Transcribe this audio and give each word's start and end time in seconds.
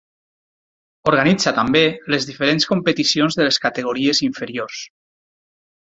Organitza 1.11 1.53
també 1.59 1.83
les 2.15 2.27
diferents 2.31 2.67
competicions 2.73 3.39
de 3.41 3.49
les 3.49 3.63
categories 3.67 4.27
inferiors. 4.31 4.85